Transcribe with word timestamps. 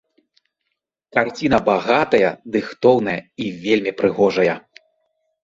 Карціна 1.17 1.59
багатая, 1.67 2.29
дыхтоўная 2.57 3.17
і 3.45 3.53
вельмі 3.69 3.95
прыгожая. 4.03 4.55